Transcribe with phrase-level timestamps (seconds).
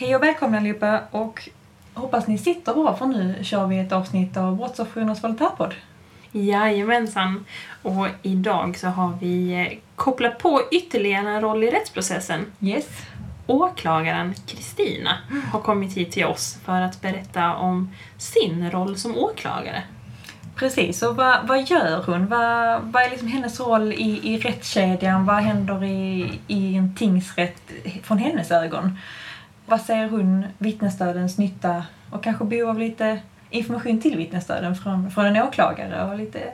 [0.00, 1.48] Hej och välkomna allihopa och
[1.94, 5.74] hoppas ni sitter bra för nu kör vi ett avsnitt av Brottsofferjourernas volontärpodd.
[6.32, 7.44] Jajamensan.
[7.82, 12.46] Och idag så har vi eh, kopplat på ytterligare en roll i rättsprocessen.
[12.60, 12.86] Yes.
[13.46, 15.18] Åklagaren Kristina
[15.52, 19.82] har kommit hit till oss för att berätta om sin roll som åklagare.
[20.56, 22.26] Precis, och vad, vad gör hon?
[22.26, 25.26] Vad, vad är liksom hennes roll i, i rättskedjan?
[25.26, 27.62] Vad händer i, i en tingsrätt
[28.02, 28.98] från hennes ögon?
[29.68, 33.20] Vad ser hon vittnesstödens nytta och kanske behov av lite
[33.50, 36.52] information till vittnesstöden från, från en åklagare och lite,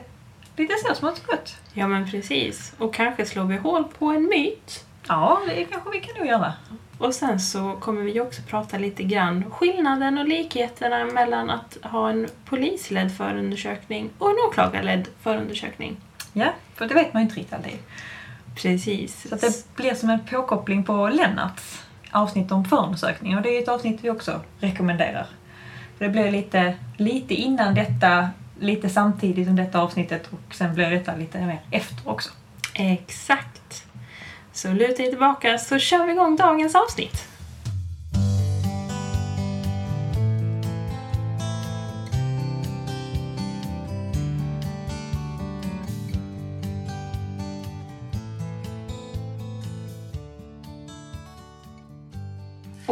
[0.57, 1.57] lite så smått och gott.
[1.73, 2.75] Ja men precis.
[2.79, 4.85] Och kanske slår vi hål på en myt.
[5.09, 6.53] Ja, det kanske vi kan nog göra.
[6.99, 12.11] Och sen så kommer vi också prata lite grann skillnaden och likheterna mellan att ha
[12.11, 15.97] en polisledd förundersökning och en åklagarledd förundersökning.
[16.33, 17.79] Ja, för det vet man ju inte riktigt alltid.
[18.57, 19.29] Precis.
[19.29, 21.84] Så att det blir som en påkoppling på Lennarts
[22.15, 25.27] avsnitt om förundersökning och det är ett avsnitt vi också rekommenderar.
[25.99, 28.29] Det blir lite, lite innan detta,
[28.61, 32.31] lite samtidigt som detta avsnittet och sen blir detta lite mer efter också.
[32.75, 33.87] Exakt.
[34.53, 37.29] Så luta er tillbaka så kör vi igång dagens avsnitt.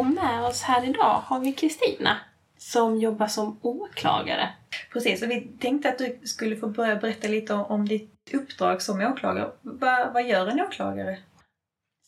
[0.03, 2.17] Och med oss här idag har vi Kristina
[2.59, 4.49] som jobbar som åklagare.
[4.93, 9.01] Precis, och vi tänkte att du skulle få börja berätta lite om, ditt uppdrag som
[9.01, 9.51] åklagare.
[9.63, 11.19] Vad, vad gör en åklagare?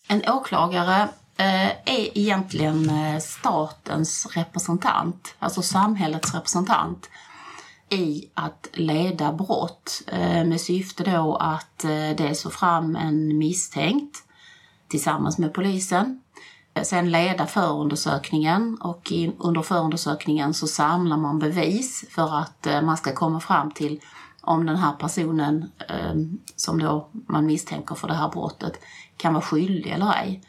[0.08, 7.10] En åklagare eh, är egentligen eh, statens representant, alltså samhällets representant
[7.88, 14.16] i att leda brott eh, med syfte då att eh, dels få fram en misstänkt
[14.88, 16.20] tillsammans med polisen.
[16.82, 22.96] Sen leda förundersökningen och in, under förundersökningen så samlar man bevis för att eh, man
[22.96, 24.00] ska komma fram till
[24.40, 26.14] om den här personen eh,
[26.56, 28.80] som då man misstänker för det här brottet
[29.16, 30.42] kan vara skyldig eller ej.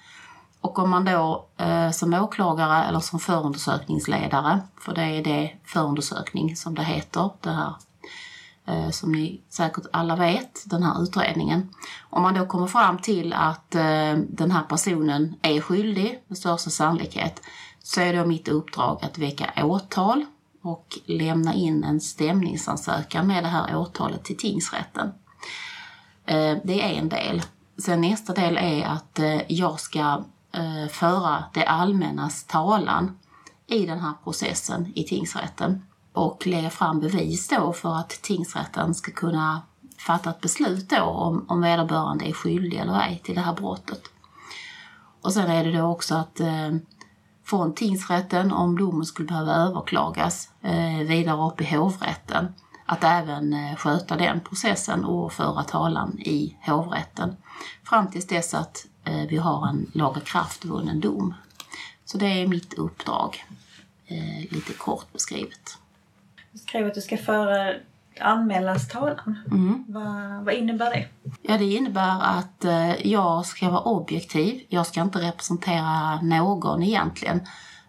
[0.61, 6.55] Och om man då eh, som åklagare eller som förundersökningsledare, för det är det förundersökning
[6.55, 7.73] som det heter, det här
[8.67, 11.69] Eh, som ni säkert alla vet, den här utredningen.
[12.09, 16.69] Om man då kommer fram till att eh, den här personen är skyldig med största
[16.69, 17.41] sannolikhet
[17.83, 20.25] så är då mitt uppdrag att väcka åtal
[20.61, 25.11] och lämna in en stämningsansökan med det här åtalet till tingsrätten.
[26.25, 27.41] Eh, det är en del.
[27.77, 33.19] Sen nästa del är att eh, jag ska eh, föra det allmännas talan
[33.67, 35.81] i den här processen i tingsrätten
[36.15, 39.61] och lägga fram bevis då för att tingsrätten ska kunna
[39.97, 44.01] fatta ett beslut då om, om vederbörande är skyldig eller ej till det här brottet.
[45.21, 46.71] Och sen är det då också att eh,
[47.43, 52.53] från tingsrätten, om domen skulle behöva överklagas eh, vidare upp i hovrätten,
[52.85, 57.35] att även eh, sköta den processen och föra talan i hovrätten
[57.83, 61.33] fram tills dess att eh, vi har en lagakraftvunnen dom.
[62.05, 63.45] Så det är mitt uppdrag,
[64.07, 65.77] eh, lite kort beskrivet.
[66.55, 67.73] Du skrev att du ska föra
[68.19, 69.39] anmälarens talan.
[69.51, 69.85] Mm.
[69.87, 71.07] Vad, vad innebär det?
[71.41, 74.65] Ja, det innebär att eh, jag ska vara objektiv.
[74.69, 77.39] Jag ska inte representera någon egentligen,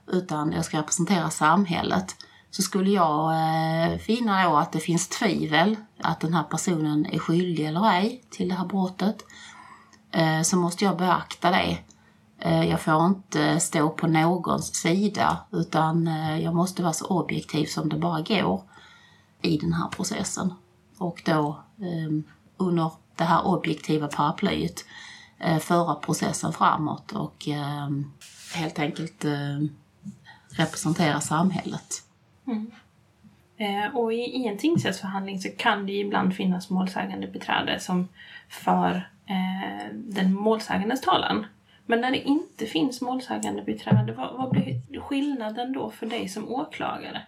[0.06, 2.16] utan jag ska representera samhället.
[2.50, 7.18] Så skulle jag eh, finna då att det finns tvivel att den här personen är
[7.18, 9.16] skyldig eller ej till det här brottet,
[10.12, 11.78] eh, så måste jag beakta det.
[12.46, 17.66] Eh, jag får inte stå på någons sida, utan eh, jag måste vara så objektiv
[17.66, 18.62] som det bara går
[19.42, 20.54] i den här processen.
[20.98, 22.24] Och då ehm,
[22.56, 24.84] under det här objektiva paraplyet
[25.38, 28.12] eh, föra processen framåt och ehm,
[28.54, 29.68] helt enkelt ehm,
[30.48, 32.02] representera samhället.
[32.46, 32.70] Mm.
[33.94, 38.08] Och i, i en tingsrättsförhandling så kan det ibland finnas målsägande beträde som
[38.48, 41.46] för eh, den målsägandes talan.
[41.86, 46.48] Men när det inte finns målsägande beträde, vad, vad blir skillnaden då för dig som
[46.48, 47.22] åklagare?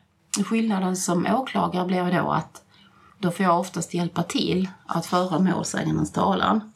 [0.44, 2.62] Skillnaden som åklagare blir då att
[3.18, 6.72] då får jag oftast hjälpa till att föra målsägandens talan.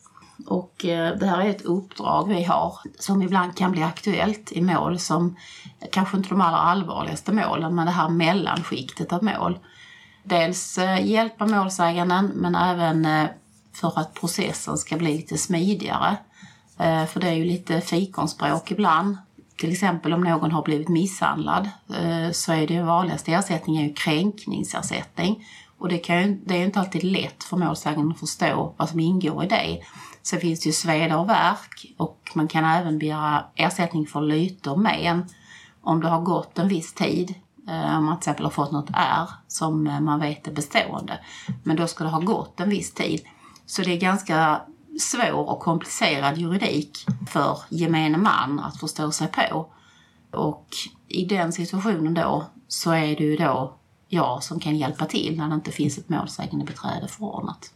[0.47, 4.61] Och eh, det här är ett uppdrag vi har som ibland kan bli aktuellt i
[4.61, 5.37] mål som
[5.91, 9.59] kanske inte de allra allvarligaste målen, men det här mellanskiktet av mål.
[10.25, 13.29] Dels eh, hjälpa målsäganden men även eh,
[13.73, 16.17] för att processen ska bli lite smidigare.
[16.83, 19.17] Eh, för det är ju lite fikonspråk ibland.
[19.59, 25.47] Till exempel om någon har blivit misshandlad eh, så är det vanligaste ersättningen ju kränkningsersättning.
[25.79, 28.89] Och det, kan ju, det är ju inte alltid lätt för målsäganden att förstå vad
[28.89, 29.79] som ingår i det.
[30.23, 34.71] Sen finns det ju sveda och värk och man kan även begära ersättning för lyte
[34.71, 35.25] och men.
[35.83, 37.35] om det har gått en viss tid,
[37.69, 41.19] eh, om man till exempel har fått något ärr som man vet är bestående,
[41.63, 43.21] men då ska det ha gått en viss tid.
[43.67, 44.61] Så det är ganska
[45.01, 49.67] svår och komplicerad juridik för gemene man att förstå sig på.
[50.31, 50.67] Och
[51.09, 53.75] i den situationen då så är det ju då
[54.09, 57.73] jag som kan hjälpa till när det inte finns ett målsägande beträde förordnat.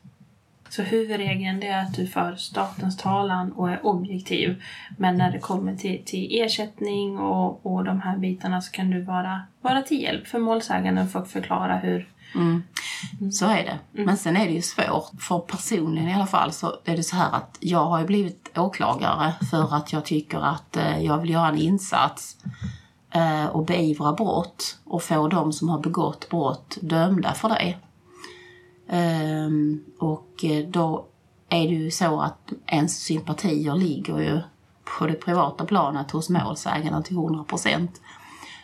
[0.69, 4.63] Så huvudregeln är att du för statens talan och är objektiv.
[4.99, 9.03] Men när det kommer till, till ersättning och, och de här bitarna så kan du
[9.03, 12.09] vara, vara till hjälp för målsäganden för att förklara hur...
[12.35, 12.63] Mm.
[13.33, 13.79] Så är det.
[13.95, 14.07] Mm.
[14.07, 17.17] Men sen är det ju svårt, för personligen i alla fall så är det så
[17.17, 21.31] här att jag har ju blivit åklagare för att jag tycker att eh, jag vill
[21.31, 22.37] göra en insats
[23.11, 27.77] eh, och beivra brott och få de som har begått brott dömda för det.
[28.89, 31.07] Um, och eh, då
[31.49, 34.41] är det ju så att ens sympatier ligger ju
[34.99, 38.01] på det privata planet hos målsäganden till 100 procent.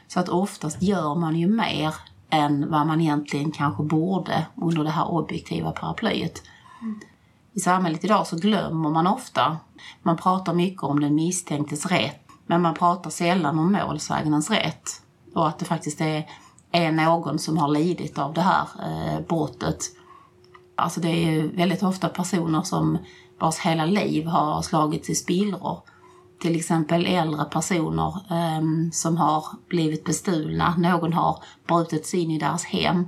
[0.08, 1.94] Så att oftast gör man ju mer
[2.32, 6.42] än vad man egentligen kanske borde under det här objektiva paraplyet.
[6.82, 7.00] Mm.
[7.52, 9.56] I samhället idag så glömmer man ofta.
[10.02, 15.02] Man pratar mycket om den misstänktes rätt, men man pratar sällan om målsägandens rätt.
[15.34, 16.26] Och att det faktiskt är,
[16.72, 19.82] är någon som har lidit av det här eh, brottet
[20.82, 22.98] Alltså det är ju väldigt ofta personer som
[23.38, 25.80] vars hela liv har slagits i spillror.
[26.42, 28.14] Till exempel äldre personer
[28.58, 30.74] um, som har blivit bestulna.
[30.78, 33.06] Någon har brutit sig in i deras hem.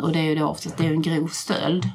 [0.00, 1.88] Och det är ju då oftast det är en grov stöld.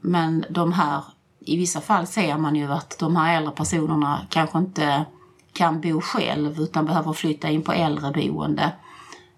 [0.00, 1.02] Men de här,
[1.40, 5.04] i vissa fall ser man ju att de här äldre personerna kanske inte
[5.52, 8.72] kan bo själv utan behöver flytta in på äldreboende.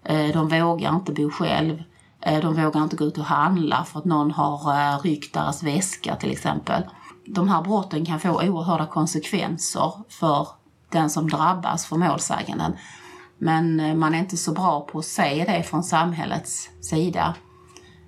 [0.03, 1.83] Eh, de vågar inte bo själv.
[2.21, 5.63] Eh, de vågar inte gå ut och handla för att någon har eh, ryckt deras
[5.63, 6.83] väska till exempel.
[7.25, 10.47] De här brotten kan få oerhörda konsekvenser för
[10.93, 12.73] den som drabbas, för målsäganden.
[13.37, 17.35] Men eh, man är inte så bra på att se det från samhällets sida.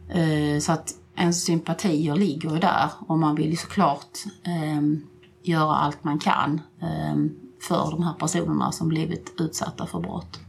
[0.10, 5.02] Eh, så att ens sympatier ligger ju där och man vill ju såklart ehm,
[5.42, 7.30] göra allt man kan ehm,
[7.62, 10.40] för de här personerna som blivit utsatta för brott.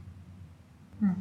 [1.01, 1.15] Mm.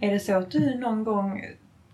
[0.00, 1.42] Är det så att du någon gång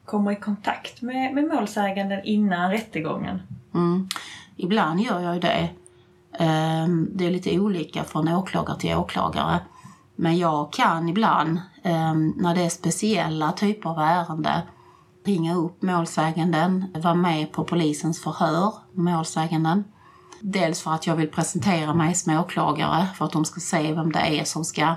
[0.04, 3.42] kommer i kontakt med, med målsäganden innan rättegången?
[3.74, 4.08] Mm.
[4.56, 5.70] Ibland gör jag ju det.
[6.38, 9.60] Ehm, det är lite olika från åklagare till åklagare.
[10.16, 14.60] Men jag kan ibland, ehm, när det är speciella typer av ärenden,
[15.24, 19.84] ringa upp målsäganden, vara med på polisens förhör med målsäganden.
[20.40, 24.12] Dels för att jag vill presentera mig som åklagare, för att de ska se vem
[24.12, 24.94] det är som ska,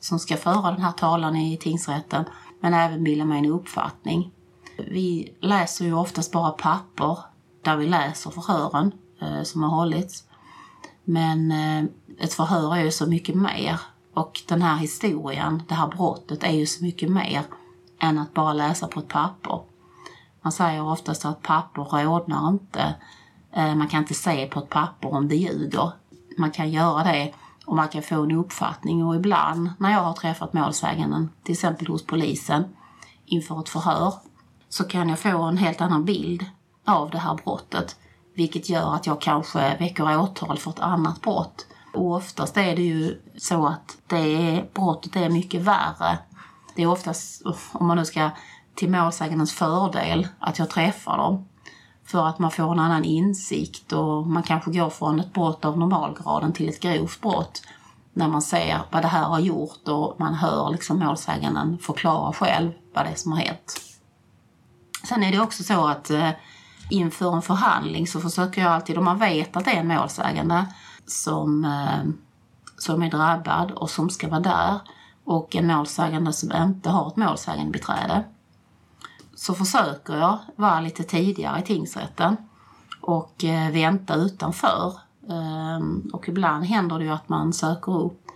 [0.00, 2.24] som ska föra den här talan i tingsrätten
[2.60, 4.32] men även bilda mig en uppfattning.
[4.78, 7.18] Vi läser ju oftast bara papper
[7.62, 10.24] där vi läser förhören eh, som har hållits.
[11.04, 11.84] Men eh,
[12.18, 13.80] ett förhör är ju så mycket mer
[14.14, 17.42] och den här historien, det här brottet är ju så mycket mer
[18.00, 19.60] än att bara läsa på ett papper.
[20.42, 22.94] Man säger oftast att papper rodnar inte.
[23.52, 25.92] Eh, man kan inte se på ett papper om det ljuger.
[26.38, 27.34] Man kan göra det
[27.66, 29.06] och man kan få en uppfattning.
[29.06, 32.64] Och ibland när jag har träffat målsäganden, till exempel hos polisen,
[33.26, 34.14] inför ett förhör,
[34.68, 36.44] så kan jag få en helt annan bild
[36.86, 37.96] av det här brottet.
[38.34, 41.66] Vilket gör att jag kanske väcker åtal för ett annat brott.
[41.94, 46.18] Och oftast är det ju så att det är, brottet är mycket värre.
[46.74, 48.30] Det är oftast, om man nu ska
[48.74, 51.48] till målsägandens fördel, att jag träffar dem.
[52.04, 55.78] För att man får en annan insikt och man kanske går från ett brott av
[55.78, 57.62] normalgraden till ett grovt brott.
[58.12, 62.72] När man ser vad det här har gjort och man hör liksom målsäganden förklara själv
[62.94, 63.87] vad det är som har hänt.
[65.04, 66.30] Sen är det också så att eh,
[66.90, 70.66] inför en förhandling så försöker jag alltid, om man vet att det är en målsägande
[71.06, 72.10] som, eh,
[72.78, 74.80] som är drabbad och som ska vara där
[75.24, 78.24] och en målsägande som inte har ett målsägandebiträde,
[79.34, 82.36] så försöker jag vara lite tidigare i tingsrätten
[83.00, 84.92] och eh, vänta utanför.
[85.28, 88.26] Eh, och ibland händer det ju att man söker upp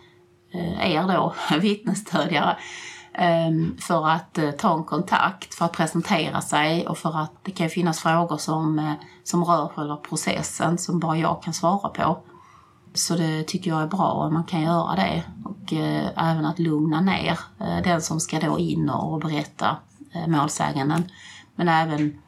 [0.55, 2.57] eh, er då, vittnesstödjare,
[3.15, 7.51] Ehm, för att eh, ta en kontakt, för att presentera sig och för att det
[7.51, 8.93] kan finnas frågor som, eh,
[9.25, 12.19] som rör själva processen som bara jag kan svara på.
[12.95, 15.23] Så det tycker jag är bra om man kan göra det.
[15.45, 17.39] Och eh, även att lugna ner
[17.85, 19.77] den som ska då in och berätta
[20.27, 21.05] målsäganden.
[21.55, 22.19] Men även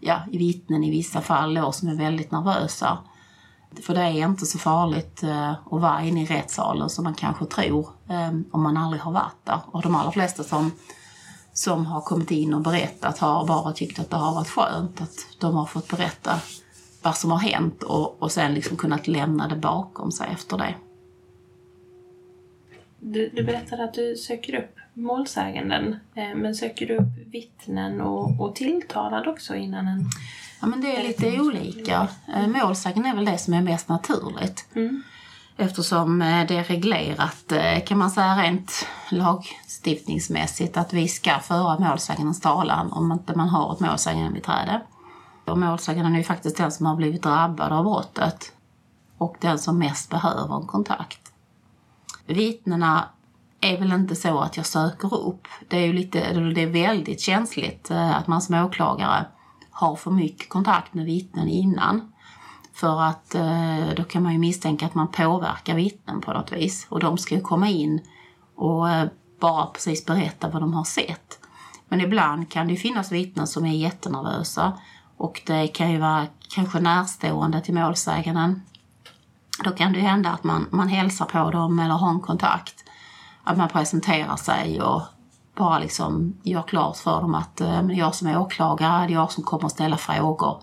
[0.00, 2.98] ja, vittnen i vissa fall då, som är väldigt nervösa.
[3.82, 7.44] För det är inte så farligt eh, att vara inne i rättssalen som man kanske
[7.46, 9.60] tror eh, om man aldrig har varit där.
[9.66, 10.72] Och de allra flesta som,
[11.52, 15.26] som har kommit in och berättat har bara tyckt att det har varit skönt att
[15.40, 16.40] de har fått berätta
[17.02, 20.74] vad som har hänt och, och sen liksom kunnat lämna det bakom sig efter det.
[23.00, 28.40] Du, du berättade att du söker upp målsäganden, eh, men söker du upp vittnen och,
[28.40, 30.10] och tilltalade också innan en...
[30.60, 32.08] Ja, men det är lite olika.
[32.34, 34.66] Eh, Målsäganden är väl det som är mest naturligt.
[34.74, 35.02] Mm.
[35.56, 37.52] Eftersom eh, det är reglerat,
[37.86, 43.72] kan man säga rent lagstiftningsmässigt, att vi ska föra målsägandens talan om inte man har
[43.72, 44.80] ett målsägandebiträde.
[45.44, 48.52] Och målsäganden är ju faktiskt den som har blivit drabbad av brottet
[49.18, 51.32] och den som mest behöver en kontakt.
[52.26, 53.08] Vittnena
[53.64, 55.48] är väl inte så att jag söker upp.
[55.68, 59.26] Det är ju lite, det är väldigt känsligt eh, att man som åklagare
[59.70, 62.12] har för mycket kontakt med vittnen innan.
[62.74, 66.86] För att eh, då kan man ju misstänka att man påverkar vittnen på något vis.
[66.88, 68.00] Och de ska ju komma in
[68.56, 69.08] och eh,
[69.40, 71.38] bara precis berätta vad de har sett.
[71.88, 74.72] Men ibland kan det finnas vittnen som är jättenervösa
[75.16, 78.62] och det kan ju vara kanske närstående till målsäganden.
[79.64, 82.83] Då kan det ju hända att man, man hälsar på dem eller har en kontakt.
[83.44, 85.02] Att man presenterar sig och
[85.54, 89.14] bara liksom gör klart för dem att eh, är jag som är åklagare, det är
[89.14, 90.62] jag som kommer att ställa frågor.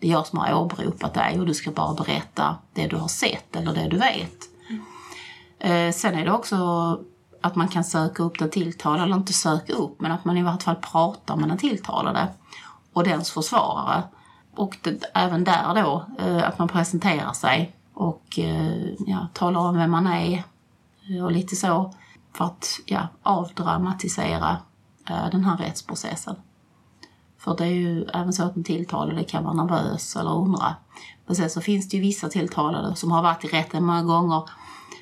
[0.00, 3.08] Det är jag som har åberopat dig och du ska bara berätta det du har
[3.08, 4.38] sett eller det du vet.
[5.58, 6.56] Eh, sen är det också
[7.40, 10.42] att man kan söka upp den tilltalade, eller inte söka upp, men att man i
[10.42, 12.28] vart fall pratar med den tilltalade
[12.92, 14.02] och dens försvarare.
[14.56, 19.76] Och det, även där då, eh, att man presenterar sig och eh, ja, talar om
[19.76, 20.42] vem man är
[21.22, 21.94] och lite så
[22.36, 24.56] för att ja, avdramatisera
[25.10, 26.36] eh, den här rättsprocessen.
[27.38, 30.76] För det är ju även så att en tilltalade kan vara nervös eller undra.
[31.26, 34.42] Men sen så finns det ju vissa tilltalade som har varit i rätten många gånger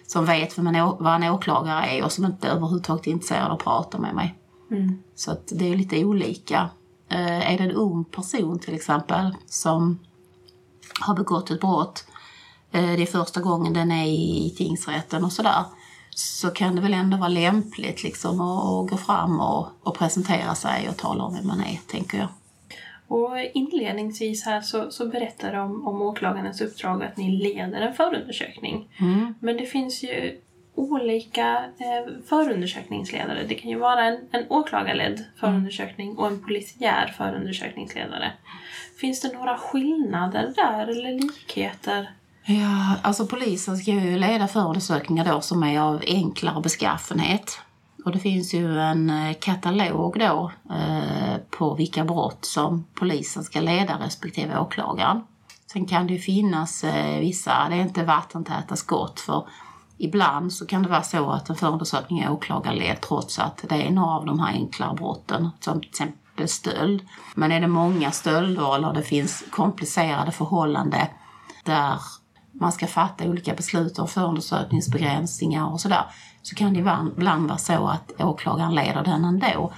[0.06, 3.52] som vet vem en, vad en åklagare är och som inte överhuvudtaget är intresserade av
[3.52, 4.38] att prata med mig.
[4.70, 5.02] Mm.
[5.14, 6.70] Så att det är lite olika.
[7.08, 9.98] Eh, är det en ung person till exempel som
[11.00, 12.04] har begått ett brott,
[12.70, 15.64] eh, det är första gången den är i tingsrätten och sådär,
[16.14, 20.88] så kan det väl ändå vara lämpligt liksom att, gå fram och, och presentera sig
[20.88, 22.28] och tala om vem man är, tänker jag.
[23.08, 27.94] Och inledningsvis här så, så berättar du om, om åklagarens uppdrag att ni leder en
[27.94, 28.88] förundersökning.
[29.00, 29.34] Mm.
[29.40, 30.40] Men det finns ju
[30.74, 33.44] olika eh, förundersökningsledare.
[33.48, 38.32] Det kan ju vara en, en åklagarledd förundersökning och en polisiär förundersökningsledare.
[39.00, 42.10] Finns det några skillnader där eller likheter?
[42.46, 47.58] Ja, alltså polisen ska ju leda förundersökningar då som är av enklare beskaffenhet.
[48.04, 53.60] Och det finns ju en eh, katalog då eh, på vilka brott som polisen ska
[53.60, 55.20] leda respektive åklagaren.
[55.72, 59.46] Sen kan det ju finnas eh, vissa, det är inte vattentäta skott för
[59.98, 63.90] ibland så kan det vara så att en förundersökning är åklagarledd trots att det är
[63.90, 67.02] några av de här enklare brotten, som till exempel stöld.
[67.34, 71.06] Men är det många stölder eller det finns komplicerade förhållanden
[71.64, 71.98] där
[72.60, 76.04] man ska fatta olika beslut om förundersökningsbegränsningar och sådär,
[76.42, 76.80] så kan det
[77.16, 79.72] ibland vara så att åklagaren leder den ändå.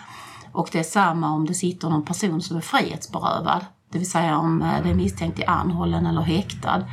[0.53, 4.39] Och det är samma om det sitter någon person som är frihetsberövad, det vill säga
[4.39, 6.85] om den det är misstänkt i anhållen eller häktad.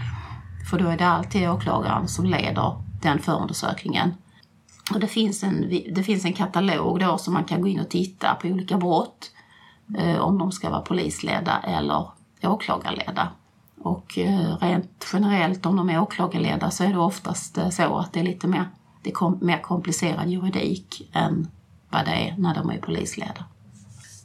[0.70, 4.14] För då är det alltid åklagaren som leder den förundersökningen.
[4.94, 7.90] Och det finns en, det finns en katalog då som man kan gå in och
[7.90, 9.32] titta på olika brott,
[9.98, 12.08] eh, om de ska vara polisledda eller
[12.44, 13.28] åklagarledda.
[13.84, 18.14] Och eh, rent generellt om de är åklagarledda så är det oftast eh, så att
[18.14, 18.66] det är lite mer,
[19.04, 21.48] det är kom, mer komplicerad juridik än
[21.90, 23.46] vad det är när de är polisledda.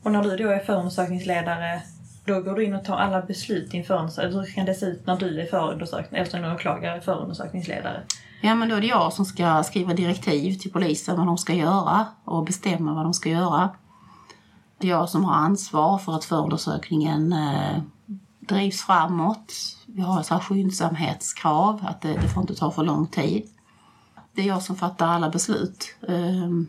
[0.03, 1.83] Och när du då är förundersökningsledare,
[2.25, 4.41] då går du in och tar alla beslut i en förundersökning.
[4.41, 8.03] Hur kan det se ut när du är förundersökning, eller en åklagare är förundersökningsledare?
[8.43, 11.53] Ja, men då är det jag som ska skriva direktiv till polisen vad de ska
[11.53, 13.71] göra och bestämma vad de ska göra.
[14.79, 17.79] Det är jag som har ansvar för att förundersökningen eh,
[18.49, 19.55] drivs framåt.
[19.87, 23.49] Vi har så här skyndsamhetskrav, att det, det får inte ta för lång tid.
[24.33, 25.95] Det är jag som fattar alla beslut.
[26.09, 26.67] Ehm,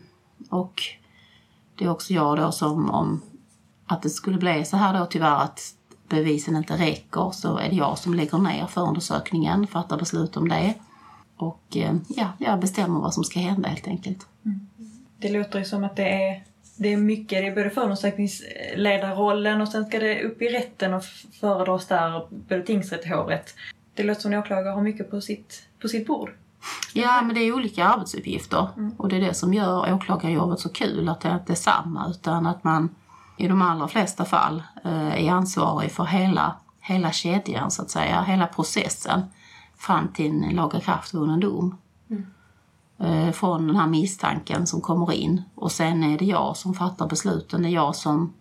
[0.50, 0.82] och
[1.74, 3.22] det är också jag då som, om
[3.86, 5.74] att det skulle bli så här då tyvärr att
[6.08, 10.74] bevisen inte räcker, så är det jag som lägger ner förundersökningen, fattar beslut om det.
[11.36, 14.26] Och ehm, ja, jag bestämmer vad som ska hända helt enkelt.
[14.44, 14.68] Mm.
[15.18, 16.44] Det låter ju som att det är,
[16.82, 21.04] det är mycket, det är både förundersökningsledarrollen och sen ska det upp i rätten och
[21.40, 23.54] föredras där, både tingsrätt och hovrätt.
[23.94, 26.30] Det låter som en åklagare har mycket på sitt, på sitt bord.
[26.94, 31.08] Ja, men det är olika arbetsuppgifter och det är det som gör åklagarjobbet så kul,
[31.08, 32.88] att det inte är samma utan att man
[33.36, 38.22] i de allra flesta fall eh, är ansvarig för hela, hela kedjan så att säga,
[38.22, 39.22] hela processen
[39.76, 41.76] fram till en lagakraftvunnen dom.
[42.10, 42.16] Eh,
[43.00, 47.08] Eh, från den här misstanken som kommer in och sen är det jag som fattar
[47.08, 48.32] besluten, det är jag som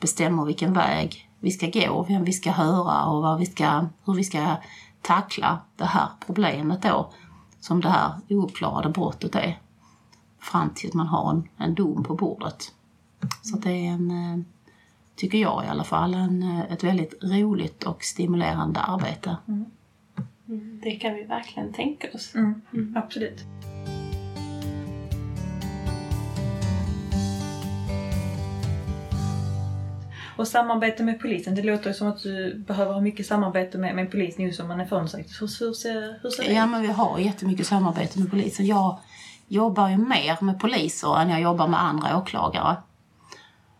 [0.00, 4.14] bestämmer vilken väg vi ska gå, vem vi ska höra och vad vi ska, hur
[4.14, 4.56] vi ska
[5.02, 7.10] tackla det här problemet då
[7.60, 9.58] som det här ouppklarade brottet är.
[10.38, 12.72] Fram till att man har en, en dom på bordet.
[13.42, 14.44] Så det är en, eh,
[15.16, 19.36] tycker jag i alla fall, en, eh, ett väldigt roligt och stimulerande arbete.
[19.48, 19.66] Mm,
[20.82, 22.34] det kan vi verkligen tänka oss.
[22.34, 22.62] Mm,
[22.96, 23.44] Absolut.
[30.36, 33.94] Och samarbete med polisen, det låter ju som att du behöver ha mycket samarbete med,
[33.96, 35.30] med polisen just om man är förundersökt.
[35.40, 36.70] Hur, hur, ser, hur ser det Ja, ut?
[36.70, 38.66] men vi har jättemycket samarbete med polisen.
[38.66, 38.98] Jag
[39.48, 42.76] jobbar ju mer med poliser än jag jobbar med andra åklagare.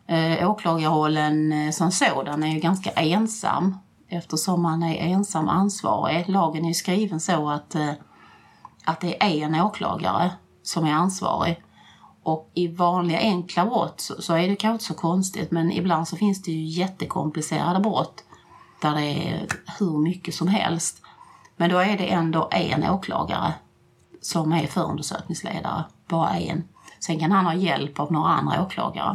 [0.07, 3.77] Eh, åklagarrollen eh, som sådan är ju ganska ensam
[4.11, 6.29] eftersom man är ensam ansvarig.
[6.29, 7.93] Lagen är skriven så att, eh,
[8.85, 10.31] att det är en åklagare
[10.63, 11.63] som är ansvarig.
[12.23, 16.09] Och i vanliga enkla brott så, så är det kanske inte så konstigt men ibland
[16.09, 18.25] så finns det ju jättekomplicerade brott
[18.83, 19.47] där det är
[19.79, 21.03] hur mycket som helst.
[21.57, 23.55] Men då är det ändå en åklagare
[24.21, 26.69] som är förundersökningsledare, bara en.
[27.01, 29.15] Sen kan han ha hjälp av några andra åklagare.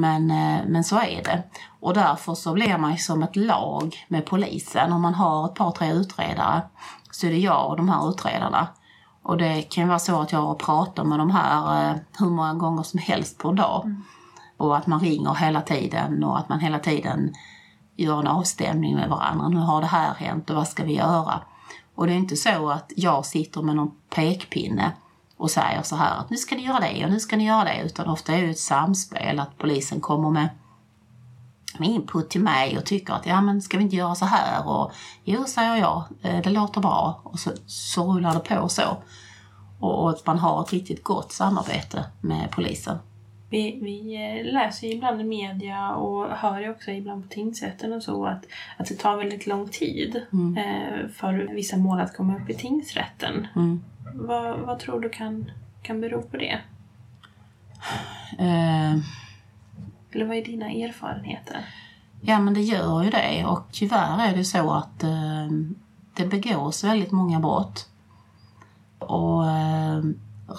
[0.00, 1.42] Men, eh, men så är det.
[1.80, 4.92] Och därför så blir man som ett lag med polisen.
[4.92, 6.62] Om man har ett par, tre utredare
[7.10, 8.68] så är det jag och de här utredarna.
[9.22, 12.54] Och det kan ju vara så att jag pratar med de här eh, hur många
[12.54, 13.94] gånger som helst på en dag.
[14.56, 17.34] Och att man ringer hela tiden och att man hela tiden
[17.96, 19.48] gör en avstämning med varandra.
[19.48, 21.40] Nu har det här hänt och vad ska vi göra?
[21.94, 24.92] Och det är inte så att jag sitter med någon pekpinne
[25.40, 27.64] och säger så här att nu ska ni göra det och nu ska ni göra
[27.64, 27.82] det.
[27.84, 30.48] Utan ofta är det ett samspel att polisen kommer med,
[31.78, 34.68] med input till mig och tycker att ja men ska vi inte göra så här?
[34.68, 34.92] Och
[35.24, 37.20] jo, säger jag, eh, det låter bra.
[37.24, 38.96] Och så, så rullar det på så.
[39.80, 42.98] Och, och att man har ett riktigt gott samarbete med polisen.
[43.50, 47.92] Vi, vi eh, läser ju ibland i media och hör ju också ibland på tingsrätten
[47.92, 50.16] och så att, att det tar väldigt lång tid
[50.56, 53.46] eh, för vissa mål att komma upp i tingsrätten.
[53.56, 53.82] Mm.
[54.14, 55.50] Vad, vad tror du kan,
[55.82, 56.60] kan bero på det?
[58.38, 58.92] Eh,
[60.12, 61.64] Eller vad är dina erfarenheter?
[62.20, 63.44] Ja, men det gör ju det.
[63.46, 65.46] Och tyvärr är det så att eh,
[66.14, 67.88] det begås väldigt många brott.
[68.98, 70.02] Och eh,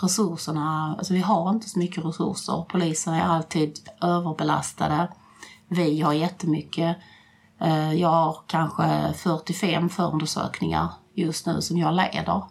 [0.01, 2.65] resurserna, alltså vi har inte så mycket resurser.
[2.69, 5.07] Polisen är alltid överbelastade.
[5.67, 6.97] Vi har jättemycket.
[7.59, 12.43] Eh, jag har kanske 45 förundersökningar just nu som jag leder.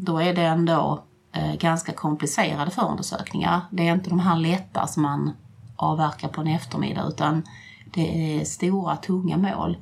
[0.00, 3.60] Då är det ändå eh, ganska komplicerade förundersökningar.
[3.70, 5.32] Det är inte de här lätta som man
[5.76, 7.42] avverkar på en eftermiddag utan
[7.84, 9.76] det är stora, tunga mål.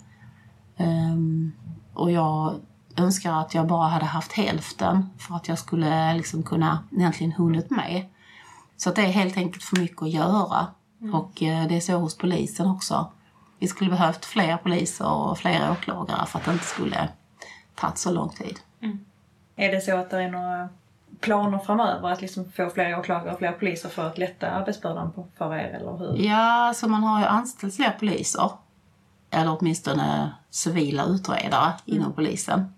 [0.77, 1.53] Ehm,
[1.95, 2.55] och jag
[2.97, 7.71] önskar att jag bara hade haft hälften för att jag skulle liksom kunna egentligen hunnit
[7.71, 8.07] med.
[8.77, 10.67] Så det är helt enkelt för mycket att göra.
[11.13, 13.13] Och eh, det är så hos polisen också.
[13.59, 17.09] Vi skulle behövt fler poliser och fler åklagare för att det inte skulle
[17.75, 18.61] tagit så lång tid.
[19.57, 20.69] Är det så att det är några
[21.21, 25.27] planer framöver att liksom få fler åklagare och fler poliser för att lätta arbetsbördan på,
[25.39, 26.17] för er, eller hur?
[26.17, 28.51] Ja, så man har ju anställt fler poliser.
[29.31, 32.73] Eller åtminstone civila utredare inom polisen.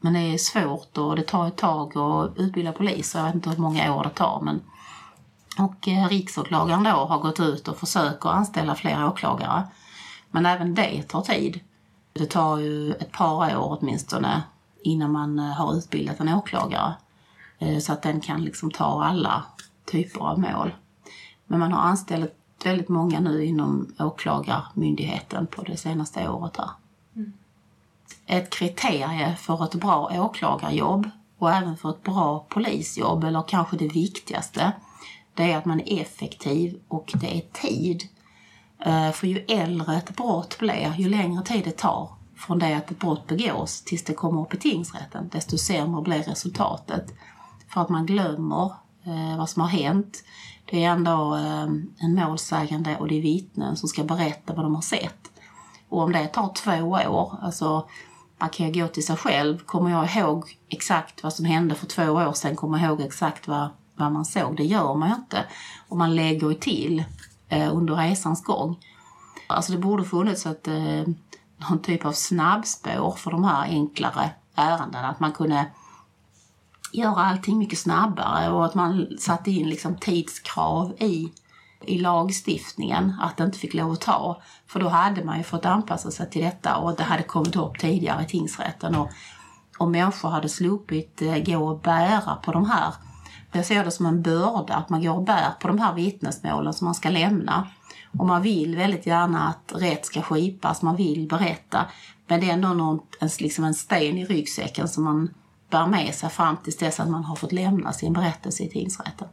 [0.00, 3.18] Men det är svårt och det tar ett tag att utbilda poliser.
[3.18, 4.40] Jag vet inte hur många år det tar.
[4.40, 4.60] Men...
[5.58, 9.62] Och eh, riksåklagaren då har gått ut och försöker anställa fler åklagare.
[10.30, 11.60] Men även det tar tid.
[12.12, 14.42] Det tar ju ett par år åtminstone
[14.82, 16.94] innan man eh, har utbildat en åklagare.
[17.58, 19.44] Eh, Så att den kan liksom ta alla
[19.84, 20.74] typer av mål.
[21.46, 26.70] Men man har anställt väldigt många nu inom åklagarmyndigheten på det senaste året här.
[28.26, 33.88] Ett kriterie för ett bra åklagarjobb och även för ett bra polisjobb, eller kanske det
[33.88, 34.72] viktigaste,
[35.34, 38.02] det är att man är effektiv och det är tid.
[38.78, 42.08] Eh, För ju äldre ett brott blir, ju längre tid det tar
[42.40, 46.22] från det att ett brott begås tills det kommer upp i tingsrätten, desto sämre blir
[46.22, 47.14] resultatet.
[47.68, 48.72] För att man glömmer
[49.04, 50.24] eh, vad som har hänt.
[50.64, 54.74] Det är ändå eh, en målsägande och det är vittnen som ska berätta vad de
[54.74, 55.30] har sett.
[55.88, 57.88] Och om det tar två år, alltså
[58.38, 59.58] man kan ju gå till sig själv.
[59.58, 63.48] Kommer jag ihåg exakt vad som hände för två år sedan, kommer jag ihåg exakt
[63.48, 64.56] vad, vad man såg.
[64.56, 65.44] Det gör man ju inte.
[65.88, 67.04] Och man lägger ju till
[67.48, 68.78] eh, under resans gång.
[69.46, 71.02] Alltså det borde funnits ett, eh,
[71.68, 75.08] någon typ av snabbspår för de här enklare ärendena.
[75.08, 75.66] Att man kunde
[76.92, 81.32] göra allting mycket snabbare och att man satte in liksom tidskrav i,
[81.84, 84.42] i lagstiftningen att det inte fick lov att ta.
[84.66, 87.78] För då hade man ju fått anpassa sig till detta och det hade kommit upp
[87.78, 89.10] tidigare i tingsrätten och,
[89.78, 92.94] och människor hade sluppit eh, gå och bära på de här.
[93.52, 96.74] Jag ser det som en börda att man går och bär på de här vittnesmålen
[96.74, 97.68] som man ska lämna.
[98.18, 101.86] Och man vill väldigt gärna att rätt ska skipas, man vill berätta.
[102.26, 105.34] Men det är ändå någon, en, liksom en sten i ryggsäcken som man
[105.70, 109.28] bär med sig fram tills dess att man har fått lämna sin berättelse i tingsrätten.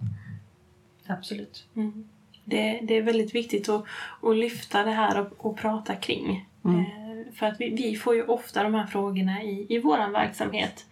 [1.07, 1.65] Absolut.
[1.75, 2.09] Mm.
[2.45, 3.83] Det, det är väldigt viktigt att,
[4.21, 6.49] att lyfta det här och, och prata kring.
[6.65, 6.79] Mm.
[6.79, 10.85] Eh, för att vi, vi får ju ofta de här frågorna i, i vår verksamhet.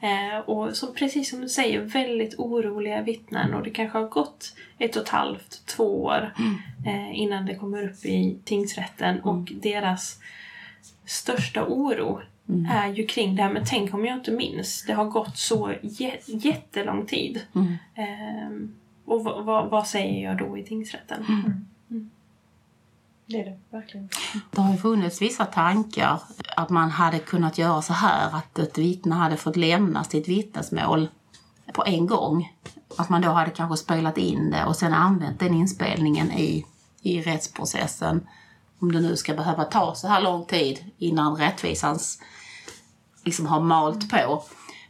[0.00, 4.54] Eh, och som, precis som du säger, väldigt oroliga vittnen och det kanske har gått
[4.78, 6.34] ett och ett halvt, två år
[6.86, 10.18] eh, innan det kommer upp i tingsrätten och deras
[11.04, 12.20] största oro
[12.70, 14.84] är ju kring det här, men tänk om jag inte minns.
[14.86, 17.40] Det har gått så jä- jättelång tid.
[17.54, 17.72] Mm.
[17.94, 18.68] Eh,
[19.04, 21.24] och vad, vad, vad säger jag då i tingsrätten?
[23.26, 24.08] Det är det verkligen.
[24.50, 26.20] Det har ju funnits vissa tankar
[26.56, 31.08] att man hade kunnat göra så här att ett vittne hade fått lämna sitt vittnesmål
[31.74, 32.52] på en gång.
[32.98, 36.66] Att man då hade kanske spelat in det och sen använt den inspelningen i,
[37.02, 38.26] i rättsprocessen.
[38.78, 42.22] Om det nu ska behöva ta så här lång tid innan rättvisans
[43.24, 44.44] liksom har malt på.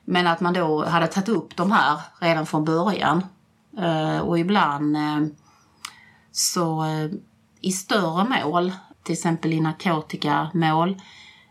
[0.05, 3.27] Men att man då hade tagit upp de här redan från början.
[3.79, 5.29] Eh, och ibland eh,
[6.33, 7.11] så eh,
[7.67, 10.97] i större mål, till exempel i narkotikamål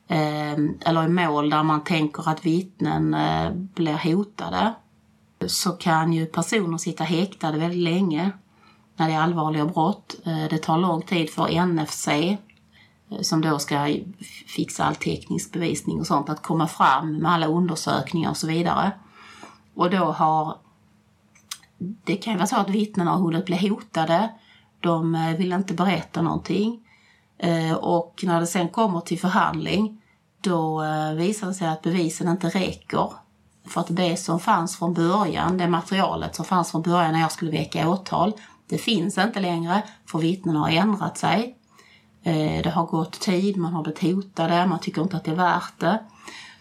[0.08, 4.74] ehm, eller i mål där man tänker att vittnen eh, blir hotade
[5.48, 8.32] så kan ju personer sitta häktade väldigt länge
[8.96, 10.16] när det är allvarliga brott.
[10.26, 12.38] Eh, det tar lång tid för NFC eh,
[13.22, 13.96] som då ska
[14.48, 18.92] fixa all teknisk bevisning och sånt att komma fram med alla undersökningar och så vidare.
[19.74, 20.58] Och då har
[21.78, 24.30] det kan ju vara så att vittnen har hunnit bli hotade.
[24.86, 26.80] De eh, vill inte berätta någonting.
[27.38, 30.02] Eh, och när det sen kommer till förhandling
[30.42, 33.10] då eh, visar det sig att bevisen inte räcker.
[33.68, 37.32] För att det som fanns från början, det materialet som fanns från början när jag
[37.32, 38.34] skulle väcka åtal,
[38.70, 41.58] det finns inte längre för vittnen har ändrat sig.
[42.64, 45.80] Det har gått tid, man har blivit hotade, man tycker inte att det är värt
[45.80, 46.00] det.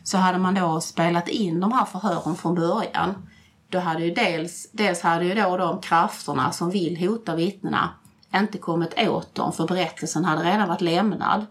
[0.03, 3.29] Så hade man då spelat in de här förhören från början,
[3.69, 7.91] då hade ju dels, dels hade ju då de krafterna som vill hota vittnena
[8.41, 11.47] inte kommit åt dem för berättelsen hade redan varit lämnad.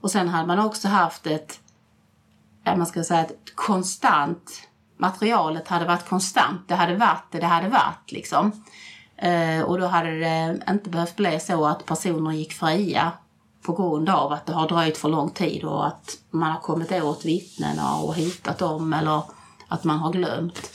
[0.00, 1.60] Och sen hade man också haft ett,
[2.64, 7.46] ja, man ska säga ett konstant, materialet hade varit konstant, det hade varit det det
[7.46, 8.64] hade varit liksom.
[9.16, 13.12] Eh, och då hade det inte behövt bli så att personer gick fria
[13.62, 16.92] på grund av att det har dröjt för lång tid och att man har kommit
[16.92, 19.22] åt vittnena och hotat dem eller
[19.68, 20.70] att man har glömt.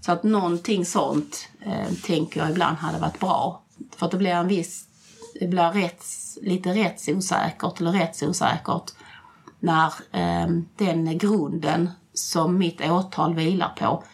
[0.00, 3.62] Så att någonting sånt eh, tänker jag ibland hade varit bra.
[3.96, 4.84] För att det blir en viss,
[5.40, 8.92] det blir rätts, lite rättsosäkert eller rättsosäkert
[9.60, 14.04] när eh, den grunden som mitt åtal vilar på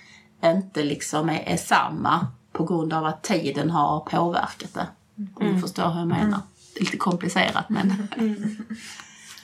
[0.45, 4.87] inte liksom är, är samma på grund av att tiden har påverkat det.
[5.35, 6.41] Om du förstår hur jag menar.
[6.75, 8.09] Det är lite komplicerat men...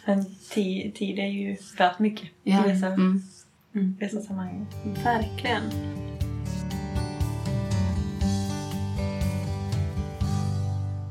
[0.07, 2.67] Men tid, tid är ju värt mycket Ja.
[2.67, 3.97] i dessa, Mm.
[4.01, 4.67] dessa sammanhang.
[5.05, 5.63] Verkligen.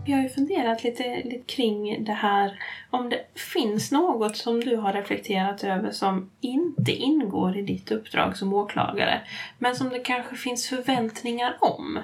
[0.07, 4.77] Vi har ju funderat lite, lite kring det här om det finns något som du
[4.77, 9.21] har reflekterat över som inte ingår i ditt uppdrag som åklagare
[9.57, 11.99] men som det kanske finns förväntningar om.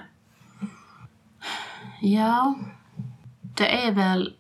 [2.02, 2.56] Ja,
[3.42, 4.34] det är väl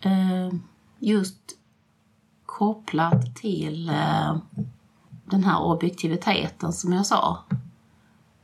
[0.00, 0.58] eh,
[0.98, 1.58] just
[2.46, 4.36] kopplat till eh,
[5.24, 7.44] den här objektiviteten som jag sa.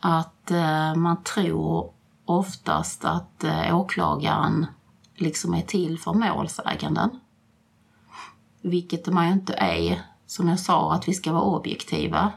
[0.00, 1.92] Att eh, man tror
[2.38, 4.66] oftast att eh, åklagaren
[5.16, 7.10] liksom är till för målsäganden.
[8.62, 10.02] Vilket man ju inte är.
[10.26, 12.32] Som jag sa, att vi ska vara objektiva.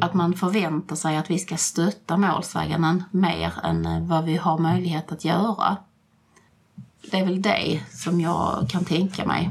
[0.00, 4.58] Att man förväntar sig att vi ska stötta målsäganden mer än eh, vad vi har
[4.58, 5.76] möjlighet att göra.
[7.10, 9.50] Det är väl det som jag kan tänka mig.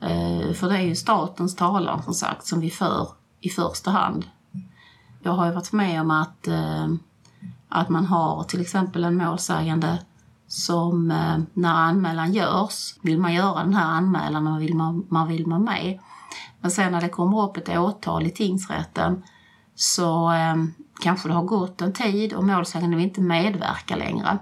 [0.00, 3.08] Eh, för det är ju statens talan som sagt som vi för
[3.40, 4.26] i första hand.
[5.22, 6.88] Jag har ju varit med om att, eh,
[7.74, 9.98] att man har till exempel en målsägande
[10.46, 15.28] som eh, när anmälan görs, vill man göra den här anmälan och vill man, man
[15.28, 15.98] vill man med.
[16.60, 19.22] Men sen när det kommer upp ett åtal i tingsrätten
[19.74, 20.54] så eh,
[21.02, 24.38] kanske det har gått en tid och målsäganden vill inte medverka längre.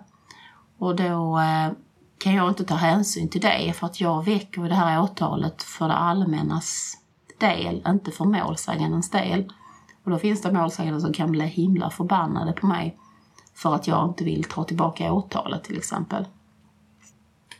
[0.79, 1.73] Och då eh,
[2.19, 5.89] kan jag inte ta hänsyn till det för att jag väcker det här åtalet för
[5.89, 6.97] det allmännas
[7.39, 9.53] del, inte för målsägandens del.
[10.05, 12.97] Och då finns det målsägande som kan bli himla förbannade på mig
[13.63, 16.25] för att jag inte vill ta tillbaka åtalet till exempel.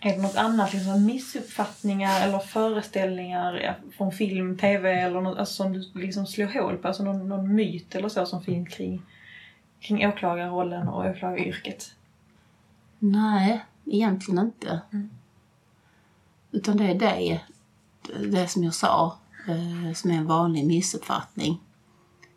[0.01, 5.73] Är det något annat, liksom missuppfattningar eller föreställningar från film, tv eller något alltså, som
[5.73, 6.89] du liksom slår hål på?
[6.89, 9.03] Alltså någon, någon myt eller så som finns kring,
[9.81, 11.95] kring åklagarrollen och åklagaryrket?
[12.99, 14.81] Nej, egentligen inte.
[16.51, 17.41] Utan det är det,
[18.31, 21.61] det som jag sa, eh, som är en vanlig missuppfattning.